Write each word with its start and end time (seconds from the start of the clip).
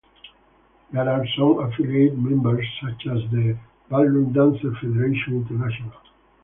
There 0.91 1.07
are 1.07 1.23
some 1.37 1.59
Affiliate 1.59 2.17
members, 2.17 2.65
such 2.81 3.05
as 3.05 3.21
the 3.29 3.55
Ballroom 3.87 4.33
Dancers 4.33 4.75
Federation 4.81 5.45
International. 5.47 5.93